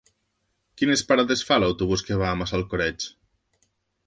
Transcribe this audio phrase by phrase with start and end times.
[0.81, 3.07] Quines parades fa l'autobús que va a Massalcoreig?